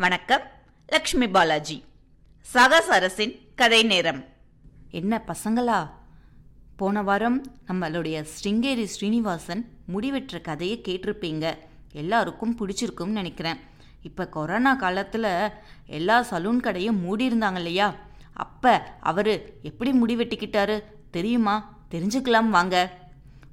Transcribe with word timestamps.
வணக்கம் 0.00 0.40
லக்ஷ்மி 0.86 1.28
பாலாஜி. 1.28 1.84
சகஸ் 2.54 2.88
அரசின் 2.88 3.40
கதை 3.54 3.82
நேரம். 3.82 4.24
என்ன 4.90 5.22
பசங்களா? 5.26 5.90
போன 6.76 7.02
வாரம் 7.02 7.46
நம்மளுடைய 7.68 8.24
ஸ்ருங்கேரி 8.24 8.84
ஸ்ரீனிவாசன் 8.84 9.68
முடிவெற்ற 9.86 10.40
கதையை 10.40 10.80
கேட்டிருப்பீங்க. 10.88 11.56
எல்லாருக்கும் 11.92 12.58
பிடிச்சிருக்கும்னு 12.58 13.06
நினைக்கிறேன். 13.06 13.56
இப்போ 14.02 14.28
கொரோனா 14.28 14.74
காலத்தில் 14.74 15.50
எல்லா 15.86 16.26
சலூன் 16.30 16.60
கடையும் 16.60 17.00
மூடி 17.00 17.28
இருந்தாங்க 17.28 17.54
இல்லையா? 17.54 17.94
அப்போ 18.32 18.96
அவர் 19.00 19.62
எப்படி 19.62 19.92
முடிவெட்டிக்கிட்டாரு? 19.92 20.82
தெரியுமா? 21.10 21.76
தெரிஞ்சுக்கலாம் 21.90 22.48
வாங்க. 22.48 22.98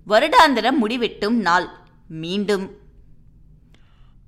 வருடாந்திர 0.08 0.72
முடிவெட்டும் 0.82 1.40
நாள் 1.42 1.70
மீண்டும். 2.08 2.72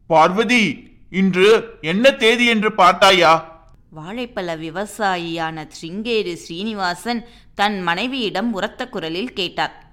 பார்வதி 0.07 0.88
இன்று 1.11 1.77
என்ன 1.81 2.11
தேதி 2.11 2.45
என்று 2.45 2.75
பார்த்தாயா? 2.75 3.63
வாழைப்பழ 3.89 4.57
விவசாயியான 4.57 5.67
ஸ்ருங்கேரி 5.67 6.33
ஸ்ரீனிவாசன் 6.33 7.27
தன் 7.55 7.81
மனைவியிடம் 7.81 8.53
உரத்த 8.53 8.87
குரலில் 8.87 9.33
கேட்டார். 9.33 9.83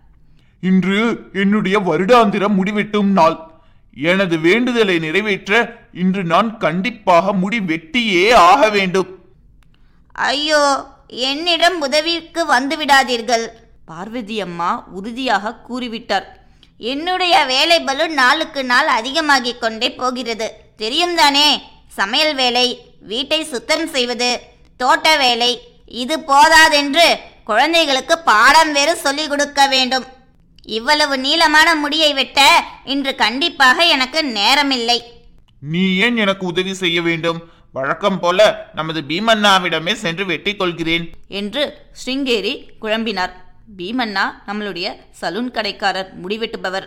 இன்று 0.61 1.21
என்னுடைய 1.33 1.81
வருடாந்திர 1.81 2.49
முடிவெட்டும் 2.49 3.13
நாள். 3.13 3.37
எனது 3.95 4.39
வேண்டுதலை 4.39 4.99
நிறைவேற்ற 4.99 5.79
இன்று 5.93 6.25
நான் 6.25 6.59
கண்டிப்பாக 6.59 7.33
முடி 7.33 7.59
வெட்டியே 7.61 8.33
ஆக 8.33 8.71
வேண்டும். 8.71 9.19
ஐயோ 10.13 10.85
என்னிடம் 11.07 11.81
உதவிக்கு 11.81 12.47
வந்து 12.47 12.77
விடாதீர்கள். 12.77 13.47
பார்வதி 13.87 14.41
அம்மா 14.41 14.85
உறுதியாக 14.93 15.57
கூறிவிட்டார். 15.69 16.25
என்னுடைய 16.79 17.45
வேலை 17.45 17.81
பலு 17.81 18.09
நாளுக்கு 18.09 18.65
நாள் 18.65 18.87
அதிகமாகிக் 18.87 19.61
கொண்டே 19.61 19.93
போகிறது. 19.93 20.66
தெரியும் 20.77 21.15
தானே 21.15 21.63
சமையல் 21.89 22.35
வேலை 22.35 22.67
வீட்டை 23.01 23.45
சுத்தம் 23.45 23.87
செய்வது 23.87 24.41
தோட்ட 24.77 25.17
வேலை 25.17 25.61
இது 25.87 26.21
போதாதென்று 26.21 27.17
குழந்தைகளுக்கு 27.45 28.19
பாடம் 28.19 28.73
வேறு 28.73 28.97
சொல்லிக் 28.97 29.29
கொடுக்க 29.29 29.67
வேண்டும். 29.67 30.07
இவ்வளவு 30.63 31.19
நீளமான 31.19 31.75
முடியை 31.75 32.15
வெட்ட 32.15 32.65
இன்று 32.85 33.15
கண்டிப்பாக 33.15 33.85
எனக்கு 33.85 34.23
நேரமில்லை. 34.23 34.99
நீ 35.61 35.97
ஏன் 35.97 36.17
எனக்கு 36.17 36.47
உதவி 36.47 36.75
செய்ய 36.75 37.03
வேண்டும்? 37.03 37.51
வழக்கம் 37.73 38.21
போல 38.21 38.71
நமது 38.75 39.01
பீமண்ணாவிடமே 39.09 39.93
சென்று 39.93 40.27
வெட்டிக் 40.27 40.59
கொள்கிறேன். 40.59 41.11
என்று 41.29 41.77
ஸ்ருங்கேரி 42.05 42.69
குழம்பினார். 42.81 43.33
பீமண்ணா 43.77 44.25
நம்மளுடைய 44.47 44.97
சலூன் 45.21 45.51
கடைக்காரர் 45.51 46.13
முடிவெட்டுபவர். 46.27 46.87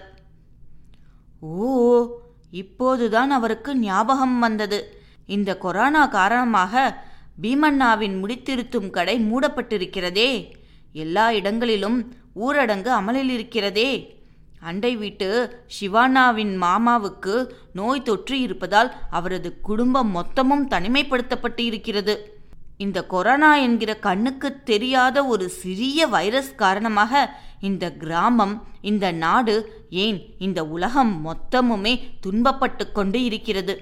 ஓ 1.39 2.07
இப்போதுதான் 2.51 3.31
அவருக்கு 3.31 3.75
ஞாபகம் 3.75 4.39
வந்தது. 4.39 5.01
இந்த 5.25 5.57
கொரோனா 5.57 6.05
காரணமாக 6.05 7.03
பீமண்ணாவின் 7.41 8.23
முடித்திருத்தும் 8.23 8.89
கடை 8.89 9.19
மூடப்பட்டிருக்கிறதே. 9.19 10.51
எல்லா 10.93 11.31
இடங்களிலும் 11.31 12.13
ஊரடங்கு 12.35 12.87
அமலில் 12.87 13.29
இருக்கிறதே. 13.29 14.17
அண்டை 14.59 14.95
வீட்டு 14.95 15.55
சிவானாவின் 15.79 16.57
மாமாவுக்கு 16.61 17.49
நோய் 17.73 18.01
தொற்று 18.01 18.41
இருப்பதால் 18.41 18.95
அவரது 19.09 19.61
குடும்பம் 19.61 20.15
மொத்தமும் 20.15 20.67
தனிமைப்படுத்தப்பட்டு 20.69 21.59
இருக்கிறது 21.59 22.38
இந்த 22.83 22.99
கொரோனா 23.13 23.55
என்கிற 23.55 23.91
கண்ணுக்கு 23.95 24.49
தெரியாத 24.63 25.25
ஒரு 25.25 25.49
சிறிய 25.61 26.07
வைரஸ் 26.07 26.51
காரணமாக 26.55 27.13
இந்த 27.59 27.85
கிராமம் 27.91 28.53
இந்த 28.81 29.11
நாடு 29.23 29.55
ஏன் 29.89 30.19
இந்த 30.37 30.59
உலகம் 30.65 31.13
மொத்தமுமே 31.25 31.93
துன்பப்பட்டு 32.25 32.91
கொண்டு 32.91 33.23
இருக்கிறது? 33.23 33.75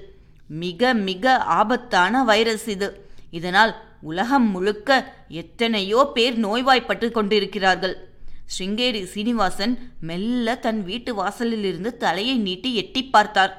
மிக 0.48 0.94
மிக 0.94 1.36
ஆபத்தான 1.38 2.24
வைரஸ் 2.24 2.68
இது. 2.68 2.88
இதனால் 3.30 3.72
உலகம் 4.00 4.48
முழுக்க 4.50 4.90
எத்தனையோ 5.28 6.10
பேர் 6.14 6.36
நோய்வாய்ப்பட்டு 6.38 7.10
கொண்டிருக்கிறார்கள். 7.10 7.96
ஸ்ருங்கேரி 8.54 9.02
சீனிவாசன் 9.04 9.74
மெல்ல 10.00 10.56
தன் 10.56 10.84
வீட்டு 10.84 11.12
வாசலிலிருந்து 11.14 11.92
தலையை 12.04 12.36
நீட்டி 12.36 12.74
எட்டி 12.74 13.04
பார்த்தார். 13.04 13.54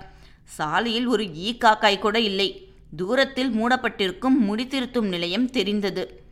சாலையில் 0.57 1.06
ஒரு 1.06 1.25
ஈ 1.33 1.57
காக்காய் 1.57 2.03
கூட 2.06 2.19
இல்லை. 2.19 2.50
தூரத்தில் 2.95 3.51
மூடப்பட்டிருக்கும் 3.51 4.47
முடித்திருத்தும் 4.47 5.07
நிலையம் 5.07 5.50
தெரிந்தது. 5.50 6.23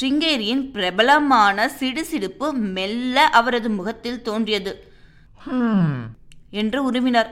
ஸ்ருங்கேரியின் 0.00 0.70
பிரபலமான 0.70 1.70
சிடுசிடுப்பு 1.80 2.52
மெல்ல 2.52 3.26
அவரது 3.26 3.70
முகத்தில் 3.70 4.22
தோன்றியது. 4.22 4.92
என்று 6.50 6.92
உருவினார். 6.92 7.30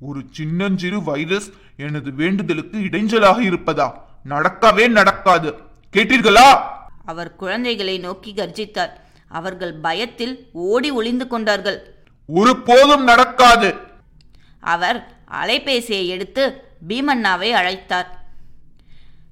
ஒரு 0.00 0.22
சின்னஞ்சிறு 0.30 1.02
வைரஸ் 1.02 1.52
எனது 1.76 2.12
வேண்டுதலுக்கு 2.12 2.78
இடைஞ்சலாக 2.78 3.40
இருப்பதா? 3.40 3.92
நடக்கவே 4.28 4.88
நடக்காது. 4.88 5.54
கேட்டீர்களா? 5.96 6.60
அவர் 7.04 7.36
குழந்தைகளை 7.36 7.98
நோக்கி 7.98 8.32
கர்ஜித்தார். 8.32 8.90
அவர்கள் 9.28 9.74
பயத்தில் 9.74 10.48
ஓடி 10.52 10.90
ஒளிந்து 10.90 11.26
கொண்டார்கள். 11.26 11.94
ஒரு 12.26 12.56
போதும் 12.56 13.04
நடக்காது. 13.04 13.74
அவர் 14.60 15.16
அலைபேசியை 15.30 16.06
எடுத்து 16.06 16.71
பீமண்ணாவை 16.88 17.50
அழைத்தார். 17.52 18.06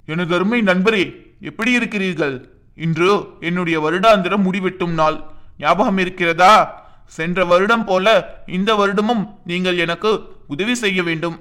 எனது 0.05 0.35
அருமை 0.35 0.61
நண்பரே 0.61 1.15
எப்படி 1.41 1.71
இருக்கிறீர்கள்? 1.71 2.49
இன்று 2.75 3.27
என்னுடைய 3.39 3.81
வருடாந்திர 3.81 4.37
முடிவெட்டும் 4.37 4.93
நாள். 4.93 5.23
ஞாபகம் 5.57 5.97
இருக்கிறதா? 5.97 6.79
சென்ற 7.07 7.45
வருடம் 7.45 7.85
போல 7.85 8.43
இந்த 8.47 8.75
வருடமும் 8.75 9.27
நீங்கள் 9.45 9.77
எனக்கு 9.77 10.35
உதவி 10.47 10.75
செய்ய 10.75 11.03
வேண்டும். 11.03 11.39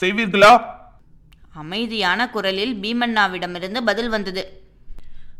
செய்வீர்களா? 0.00 0.64
அமைதியான 1.52 2.30
குரலில் 2.30 2.80
பீமண்ணாவிடமிருந்து 2.80 3.80
பதில் 3.84 4.08
வந்தது. 4.08 4.62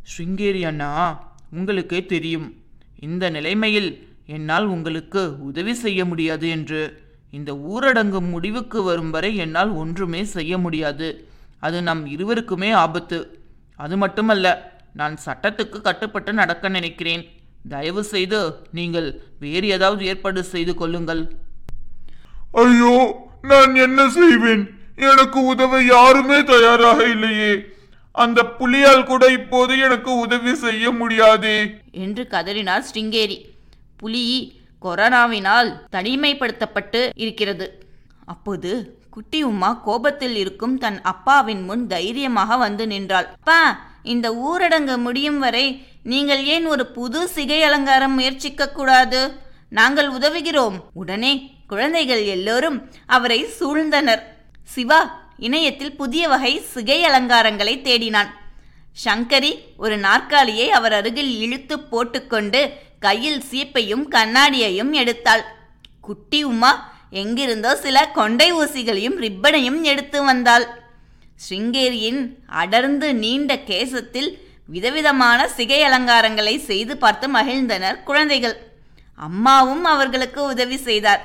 ஸ்ருங்கேரி 0.02 0.66
அண்ணா 0.66 1.22
உங்களுக்கே 1.50 2.06
தெரியும். 2.06 2.62
இந்த 3.00 3.30
நிலைமையில் 3.30 4.08
என்னால் 4.26 4.66
உங்களுக்கு 4.66 5.42
உதவி 5.42 5.74
செய்ய 5.74 6.04
முடியாது 6.04 6.48
என்று. 6.48 7.03
இந்த 7.36 7.50
ஊரடங்கு 7.72 8.20
முடிவுக்கு 8.32 8.80
வரும் 8.88 9.12
வரை 9.14 9.30
என்னால் 9.44 9.72
ஒன்றுமே 9.82 10.20
செய்ய 10.34 10.58
முடியாது. 10.64 11.08
அது 11.66 11.78
நம் 11.88 12.04
இருவருக்குமே 12.14 12.70
ஆபத்து. 12.84 13.18
அது 13.84 13.94
மட்டுமல்ல 14.02 14.46
நான் 15.00 15.16
சட்டத்துக்கு 15.26 15.78
கட்டுப்பட்டு 15.80 16.32
நடக்க 16.40 16.68
நினைக்கிறேன். 16.68 17.24
தயவு 17.68 18.02
செய்து 18.12 18.40
நீங்கள் 18.78 19.08
வேறு 19.42 19.66
ஏதாவது 19.76 20.02
ஏற்பாடு 20.10 20.40
செய்து 20.54 20.72
கொள்ளுங்கள். 20.80 21.22
ஐயோ 22.64 22.96
நான் 23.52 23.72
என்ன 23.86 24.00
செய்வேன்? 24.18 24.64
எனக்கு 25.10 25.38
உதவ 25.52 25.82
யாருமே 25.84 26.38
தயாராக 26.50 27.00
இல்லையே. 27.14 27.52
அந்த 28.14 28.40
புலியால் 28.58 29.08
கூட 29.10 29.24
இப்போது 29.38 29.72
எனக்கு 29.86 30.10
உதவி 30.24 30.52
செய்ய 30.64 30.90
முடியாதே. 31.00 31.56
என்று 32.04 32.22
கதறினார் 32.34 32.84
ஸ்ருங்கேரி. 32.90 33.38
புலி 34.02 34.22
கொரோனாவினால் 34.84 35.70
தனிமைப்படுத்தப்பட்டு 35.96 37.00
இருக்கிறது. 37.14 37.66
அப்போது 38.26 38.70
குட்டி 39.10 39.40
உமா 39.42 39.70
கோபத்தில் 39.72 40.36
இருக்கும் 40.36 40.78
தன் 40.78 41.00
அப்பாவின் 41.02 41.62
முன் 41.62 41.86
தைரியமாக 41.86 42.56
வந்து 42.56 42.86
நின்றாள். 42.86 43.28
அப்பா 43.38 43.58
இந்த 44.02 44.26
ஊரடங்கு 44.46 44.96
முடியும் 44.96 45.38
வரை 45.38 45.66
நீங்கள் 46.02 46.44
ஏன் 46.44 46.66
ஒரு 46.66 46.86
புது 46.86 47.28
சிகை 47.28 47.62
அலங்காரம் 47.62 48.14
முயற்சிக்க 48.14 48.70
கூடாது? 48.70 49.20
நாங்கள் 49.68 50.10
உதவுகிறோம். 50.12 50.76
உடனே 50.92 51.32
குழந்தைகள் 51.66 52.24
எல்லோரும் 52.24 52.78
அவரை 53.06 53.38
சூழ்ந்தனர். 53.60 54.22
சிவா 54.64 55.00
இணையத்தில் 55.38 55.96
புதிய 55.96 56.24
வகை 56.28 56.52
சிகை 56.72 56.98
அலங்காரங்களை 57.04 57.74
தேடினான். 57.86 58.30
சங்கரி 59.04 59.52
ஒரு 59.76 59.96
நாற்காலியை 59.98 60.70
அவர் 60.70 60.92
அருகில் 60.92 61.32
இழுத்து 61.38 61.76
போட்டுக்கொண்டு 61.80 62.60
கையில் 63.06 63.40
சீப்பையும் 63.50 64.04
கண்ணாடியையும் 64.14 64.92
எடுத்தாள். 65.02 65.44
குட்டி 66.06 66.40
உமா 66.52 66.72
எங்கிருந்தோ 67.22 67.72
சில 67.84 67.96
கொண்டை 68.18 68.48
ஊசிகளையும் 68.60 69.18
ரிப்பனையும் 69.24 69.80
எடுத்து 69.90 70.18
வந்தாள். 70.28 70.66
ஸ்ருங்கேரியின் 71.44 72.22
அடர்ந்து 72.62 73.08
நீண்ட 73.22 73.52
கேசத்தில் 73.70 74.30
விதவிதமான 74.74 75.40
சிகை 75.56 75.80
அலங்காரங்களை 75.88 76.54
செய்து 76.68 76.94
பார்த்து 77.02 77.26
மகிழ்ந்தனர் 77.36 77.98
குழந்தைகள். 78.08 78.56
அம்மாவும் 79.26 79.84
அவர்களுக்கு 79.92 80.40
உதவி 80.52 80.78
செய்தார். 80.88 81.22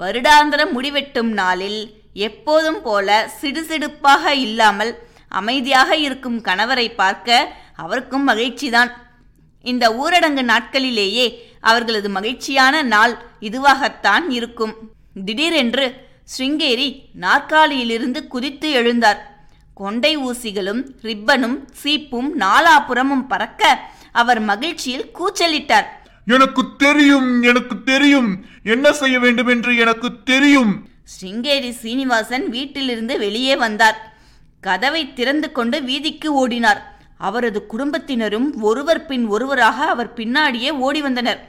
வருடாந்திர 0.00 0.62
முடிவெட்டும் 0.76 1.32
நாளில் 1.40 1.80
எப்போதும் 2.28 2.80
போல 2.86 3.08
சிடுசிடுப்பாக 3.40 4.32
இல்லாமல் 4.46 4.92
அமைதியாக 5.40 5.90
இருக்கும் 6.06 6.38
கணவரை 6.48 6.86
பார்க்க 7.00 7.28
அவருக்கும் 7.84 8.26
மகிழ்ச்சிதான். 8.28 8.90
இந்த 9.62 9.90
ஊரடங்கு 9.90 10.42
நாட்களிலேயே 10.42 11.34
அவர்களது 11.60 12.08
மகிழ்ச்சியான 12.08 12.82
நாள் 12.82 13.22
இதுவாகத்தான் 13.40 14.28
இருக்கும். 14.28 14.74
திடீரென்று 15.24 16.06
ஸ்ருங்கேரி 16.38 17.00
நாற்காலியிலிருந்து 17.12 18.26
குதித்து 18.26 18.82
எழுந்தார். 18.82 19.16
கொண்டை 19.74 20.18
ஊசிகளும் 20.18 20.84
ரிப்பனும் 21.02 21.68
சீப்பும் 21.82 22.28
நாலாபுறமும் 22.38 23.26
பறக்க 23.28 23.80
அவர் 24.12 24.40
மகிழ்ச்சியில் 24.40 25.10
கூச்சலிட்டார். 25.14 25.84
எனக்கு 26.26 26.62
தெரியும் 26.76 27.42
எனக்கு 27.42 27.82
தெரியும். 27.82 28.44
என்ன 28.64 28.92
செய்ய 28.92 29.18
வேண்டும் 29.18 29.46
என்று 29.46 29.76
எனக்கு 29.76 30.22
தெரியும். 30.24 30.88
ஸ்ருங்கேரி 31.04 31.70
சீனிவாசன் 31.70 32.48
வீட்டிலிருந்து 32.48 33.18
வெளியே 33.18 33.56
வந்தார். 33.56 34.16
கதவை 34.60 35.12
திறந்து 35.12 35.52
கொண்டு 35.52 35.80
வீதிக்கு 35.82 36.48
ஓடினார். 36.48 36.97
அவரது 37.18 37.66
குடும்பத்தினரும் 37.66 38.62
ஒருவர் 38.62 39.06
பின் 39.06 39.26
ஒருவராக 39.26 39.84
அவர் 39.84 40.14
பின்னாடியே 40.14 40.70
ஓடி 40.70 41.00
வந்தனர். 41.02 41.40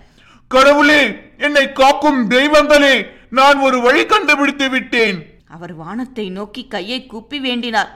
கடவுளே 0.48 1.02
என்னை 1.38 1.72
காக்கும் 1.72 2.30
தெய்வங்களே 2.30 3.06
நான் 3.30 3.58
ஒரு 3.58 3.82
வழி 3.82 4.06
கண்டுபிடித்து 4.06 4.70
விட்டேன். 4.70 5.18
அவர் 5.48 5.74
வானத்தை 5.74 6.30
நோக்கி 6.30 6.68
கையை 6.68 7.06
கூப்பி 7.06 7.40
வேண்டினார். 7.40 7.92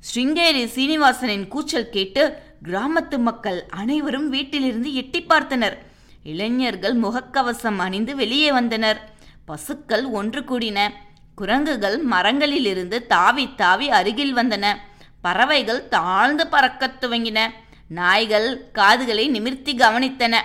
ஸ்ருங்கேரி 0.00 0.64
சீனிவாசனின் 0.64 1.48
கூச்சல் 1.48 1.90
கேட்டு 1.90 2.42
கிராமத்து 2.64 3.18
மக்கள் 3.18 3.64
அனைவரும் 3.68 4.28
வீட்டிலிருந்து 4.28 4.94
எட்டி 4.94 5.24
பார்த்தனர். 5.28 5.76
இளைஞர்கள் 6.22 6.96
முகக்கவசம் 7.00 7.76
அணிந்து 7.76 8.16
வெளியே 8.16 8.52
வந்தனர். 8.52 9.00
பசுக்கள் 9.44 10.04
ஒன்று 10.04 10.40
கூடின 10.40 10.88
குரங்குகள் 11.34 12.06
மரங்களிலிருந்து 12.06 13.06
தாவி 13.06 13.48
தாவி 13.56 13.90
அருகில் 13.90 14.36
வந்தன. 14.36 14.66
பறவைகள் 15.20 15.88
தாழ்ந்து 15.88 16.46
பறக்கத் 16.46 16.98
துவங்கின. 17.00 17.38
நாய்கள் 17.88 18.70
காதுகளை 18.72 19.28
நிமிர்த்தி 19.28 19.74
கவனித்தன. 19.74 20.36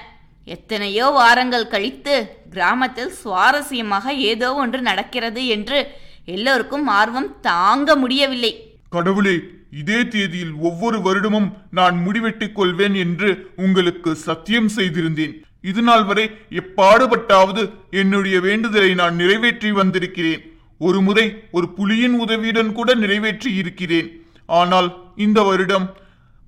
எத்தனையோ 0.45 1.05
வாரங்கள் 1.05 1.67
கழித்து 1.67 2.37
கிராமத்தில் 2.49 3.13
சுவாரஸ்யமாக 3.23 4.07
ஏதோ 4.07 4.53
ஒன்று 4.53 4.81
நடக்கிறது 4.81 5.47
என்று 5.47 5.87
எல்லோருக்கும் 6.25 6.87
ஆர்வம் 6.87 7.39
தாங்க 7.41 7.95
முடியவில்லை. 7.95 8.77
கடவுளே 8.89 9.39
இதே 9.71 10.07
தேதியில் 10.07 10.51
ஒவ்வொரு 10.59 10.99
வருடமும் 10.99 11.53
நான் 11.71 12.07
முடிவெட்டிக் 12.07 12.51
கொள்வேன் 12.51 12.93
என்று 12.93 13.51
உங்களுக்கு 13.55 14.15
சத்தியம் 14.15 14.69
செய்திருந்தேன். 14.75 15.43
இது 15.61 15.81
நாள் 15.81 16.03
வரை 16.03 16.31
எப்பாடுபட்டாவது 16.49 17.69
என்னுடைய 17.91 18.39
வேண்டுதலை 18.39 18.93
நான் 18.93 19.15
நிறைவேற்றி 19.15 19.71
வந்திருக்கிறேன். 19.71 20.51
ஒரு 20.77 21.01
முறை 21.01 21.43
ஒரு 21.51 21.67
புலியின் 21.77 22.17
உதவியுடன் 22.17 22.71
கூட 22.71 22.93
நிறைவேற்றி 22.93 23.55
இருக்கிறேன். 23.55 24.22
ஆனால் 24.47 24.89
இந்த 25.25 25.41
வருடம் 25.49 25.87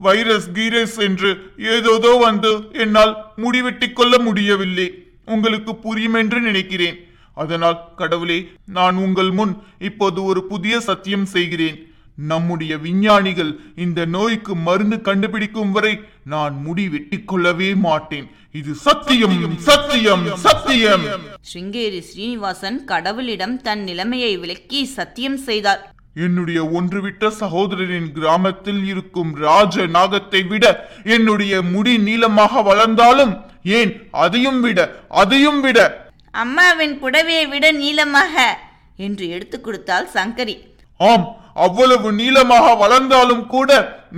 வைரஸ் 0.01 0.47
கீரஸ் 0.55 0.97
என்று 1.07 1.29
ஏதோதோ 1.73 2.11
வந்து 2.27 2.51
என்னால் 2.83 3.13
முடிவெட்டி 3.43 3.87
கொள்ள 3.93 4.13
முடியவில்லை. 4.27 4.87
உங்களுக்கு 5.33 5.71
புரியும் 5.85 6.17
என்று 6.21 6.39
நினைக்கிறேன். 6.41 6.97
அதனால் 7.43 7.77
கடவுளே 7.99 8.39
நான் 8.77 8.97
உங்கள் 9.05 9.31
முன் 9.39 9.53
இப்போது 9.89 10.19
ஒரு 10.23 10.41
புதிய 10.51 10.79
சத்தியம் 10.89 11.27
செய்கிறேன். 11.35 11.77
நம்முடைய 12.17 12.73
விஞ்ஞானிகள் 12.83 13.49
இந்த 13.75 13.99
நோய்க்கு 14.15 14.53
மருந்து 14.67 14.97
கண்டுபிடிக்கும் 15.07 15.71
வரை 15.71 15.93
நான் 16.33 16.53
முடி 16.65 16.85
வெட்டி 16.93 17.17
கொள்ளவே 17.31 17.69
மாட்டேன். 17.87 18.27
இது 18.59 18.73
சத்தியம் 18.85 19.57
சத்தியம் 19.69 20.23
சத்தியம். 20.45 21.03
ஸ்ருங்கேரி 21.49 21.99
ஸ்ரீனிவாசன் 22.09 22.79
கடவுளிடம் 22.91 23.57
தன் 23.67 23.83
நிலைமையை 23.89 24.31
விளக்கி 24.43 24.81
சத்தியம் 24.97 25.37
செய்தார். 25.49 25.83
என்னுடைய 26.15 26.59
ஒன்றுவிட்ட 26.77 27.29
சகோதரரின் 27.39 28.09
கிராமத்தில் 28.17 28.83
இருக்கும் 28.91 29.31
ராஜ 29.45 29.85
நாகத்தை 29.95 30.41
விட 30.51 30.65
என்னுடைய 31.15 31.61
முடி 31.73 31.93
நீளமாக 32.07 32.61
வளர்ந்தாலும் 32.69 33.33
ஏன் 33.79 33.91
அதையும் 34.23 34.61
விட 34.65 34.79
அதையும் 35.21 35.59
விட? 35.65 35.79
அம்மாவின் 36.43 36.95
புடவையை 37.01 37.45
விட 37.53 37.65
நீளமாக 37.71 38.33
என்று 39.05 39.25
எடுத்து 39.35 39.57
கொடுத்தாள் 39.61 40.07
சங்கரி. 40.13 40.55
ஆம் 40.99 41.25
அவ்வளவு 41.65 42.09
நீளமாக 42.11 42.67
வளர்ந்தாலும் 42.83 43.43
கூட 43.47 43.69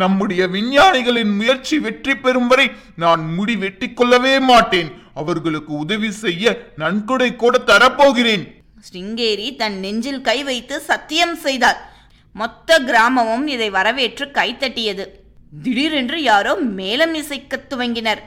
நம்முடைய 0.01 0.41
விஞ்ஞானிகளின் 0.55 1.33
முயற்சி 1.39 1.75
வெற்றி 1.85 2.13
பெறும் 2.15 2.47
வரை 2.47 2.67
நான் 3.03 3.23
முடி 3.37 3.55
வெட்டிக் 3.63 3.97
கொள்ளவே 3.97 4.35
மாட்டேன். 4.51 4.89
அவர்களுக்கு 5.21 5.73
உதவி 5.83 6.11
செய்ய 6.23 6.55
நன்கொடை 6.81 7.29
கூட 7.35 7.57
தரப்போகிறேன். 7.71 8.43
ஸ்ருங்கேரி 8.77 9.55
தன் 9.55 9.79
நெஞ்சில் 9.79 10.21
கை 10.21 10.43
வைத்து 10.43 10.79
சத்தியம் 10.79 11.35
செய்தார். 11.35 11.91
மொத்த 12.33 12.79
கிராமமும் 12.79 13.47
இதை 13.47 13.69
வரவேற்று 13.69 14.25
கைத்தட்டியது 14.25 15.05
திடீரென்று 15.63 16.23
யாரோ 16.23 16.55
மேலம் 16.61 17.13
இசைக்கத் 17.13 17.73
துவங்கினர். 17.73 18.19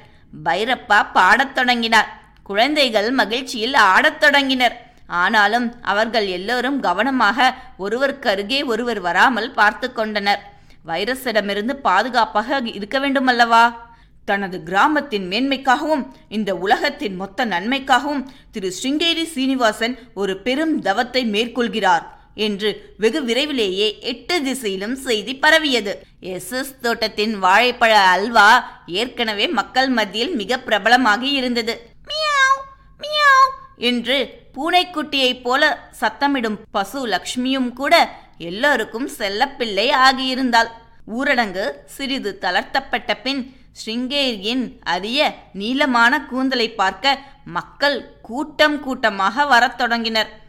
பைரப்பா 0.45 1.07
பாடத் 1.13 1.55
தொடங்கினார். 1.55 2.21
குழந்தைகள் 2.43 3.11
மகிழ்ச்சியில் 3.11 3.75
ஆடத் 3.75 4.21
தொடங்கினர். 4.21 4.95
ஆனாலும் 5.07 5.83
அவர்கள் 5.83 6.27
எல்லோரும் 6.27 6.81
கவனமாக 6.81 7.55
ஒருவருக்கு 7.77 8.31
அருகே 8.31 8.63
ஒருவர் 8.63 9.01
வராமல் 9.01 9.51
பார்த்து 9.51 9.93
கொண்டனர். 9.93 10.53
வைரஸிடமிருந்து 10.87 11.73
பாதுகாப்பாக 11.73 12.61
இருக்க 12.65 12.99
வேண்டுமல்லவா? 12.99 13.77
தனது 14.25 14.63
கிராமத்தின் 14.63 15.27
மேன்மைக்காகவும் 15.31 16.05
இந்த 16.29 16.51
உலகத்தின் 16.57 17.17
மொத்த 17.17 17.45
நன்மைக்காகவும் 17.45 18.25
திரு 18.51 18.73
ஸ்ருங்கேரி 18.83 19.25
சீனிவாசன் 19.25 19.99
ஒரு 20.15 20.37
பெரும் 20.37 20.75
தவத்தை 20.81 21.23
மேற்கொள்கிறார் 21.31 22.07
என்று 22.35 22.95
வெகு 22.99 23.21
விரைவிலேயே 23.25 23.99
எட்டு 24.01 24.43
திசையிலும் 24.43 24.95
செய்தி 24.95 25.33
பரவியது. 25.37 25.93
எஸ் 26.21 26.53
எஸ் 26.53 26.75
தோட்டத்தின் 26.81 27.43
வாழைப்பழ 27.43 27.93
அல்வா 28.15 28.49
ஏற்கனவே 28.87 29.47
மக்கள் 29.49 29.89
மத்தியில் 29.89 30.35
மிக 30.35 30.59
பிரபலமாகி 30.67 31.31
இருந்தது. 31.33 31.75
மியாவ் 32.09 32.61
மியாவ் 32.99 33.51
என்று 33.77 34.19
பூனைக்குட்டியைப் 34.55 35.43
போல 35.43 35.91
சத்தமிடும் 36.01 36.59
பசு 36.71 37.01
லக்ஷ்மியும் 37.09 37.73
கூட 37.73 37.95
எல்லோருக்கும் 38.39 39.09
செல்லப்பிள்ளை 39.19 39.87
ஆகியிருந்தாள். 40.07 40.71
ஊரடங்கு 41.19 41.65
சிறிது 41.87 42.39
தளர்த்தப்பட்ட 42.41 43.15
பின் 43.23 43.43
ஸ்ருங்கேரியின் 43.73 44.79
அரிய 44.81 45.35
நீளமான 45.53 46.27
கூந்தலை 46.27 46.71
பார்க்க 46.71 47.19
மக்கள் 47.45 48.19
கூட்டம் 48.23 48.81
கூட்டமாக 48.81 49.47
வரத் 49.47 49.79
தொடங்கினர். 49.79 50.41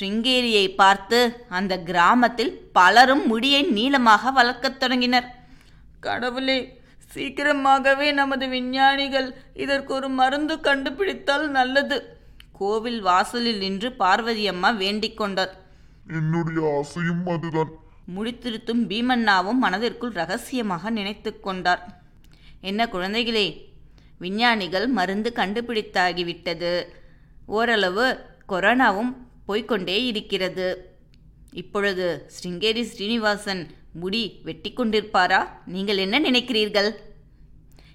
ஸ்ருங்கேரியை 0.00 0.74
பார்த்து 0.74 1.46
அந்த 1.48 1.78
கிராமத்தில் 1.78 2.70
பலரும் 2.72 3.26
முடியை 3.26 3.62
நீளமாக 3.62 4.30
வளர்க்கத் 4.30 4.80
தொடங்கினர். 4.80 5.34
கடவுளே 6.00 6.80
சீக்கிரமாகவே 7.08 8.12
நமது 8.12 8.48
விஞ்ஞானிகள் 8.48 9.34
இதற்கு 9.54 9.94
ஒரு 9.94 10.08
மருந்து 10.08 10.60
கண்டுபிடித்தால் 10.60 11.48
நல்லது. 11.48 12.18
கோவில் 12.52 13.00
வாசலில் 13.00 13.58
நின்று 13.58 13.92
பார்வதி 13.92 14.48
அம்மா 14.48 14.70
வேண்டிக் 14.70 15.16
கொண்டார். 15.16 15.54
என்னுடைய 16.08 16.78
ஆசையும் 16.78 17.26
அதுதான். 17.26 17.70
முடித்திருத்தும் 18.16 18.82
பீமண்ணாவும் 18.88 19.62
மனதிற்குள் 19.64 20.12
ரகசியமாக 20.12 20.90
நினைத்து 20.90 21.40
கொண்டார். 21.40 22.04
என்ன 22.60 22.86
குழந்தைகளே? 22.86 23.64
விஞ்ஞானிகள் 24.18 24.86
மருந்து 24.86 25.32
கண்டுபிடித்தாகிவிட்டது. 25.34 26.84
ஓரளவு 27.46 28.18
கொரோனாவும் 28.48 29.16
போய்க்கொண்டே 29.46 30.04
இருக்கிறது. 30.04 30.96
இப்பொழுது 31.52 32.26
ஸ்ருங்கேரி 32.26 32.82
ஸ்ரீனிவாசன் 32.82 33.70
முடி 33.92 34.40
வெட்டி 34.44 34.72
கொண்டிருப்பாரா? 34.72 35.48
நீங்கள் 35.66 35.96
என்ன 35.96 36.20
நினைக்கிறீர்கள்? 36.20 36.94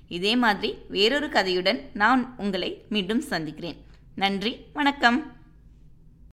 இதே 0.08 0.36
மாதிரி 0.36 0.76
வேறொரு 0.90 1.28
கதையுடன் 1.28 1.90
நான் 1.94 2.34
உங்களை 2.38 2.86
மீண்டும் 2.90 3.22
சந்திக்கிறேன். 3.22 3.86
நன்றி 4.16 4.66
வணக்கம். 4.74 5.41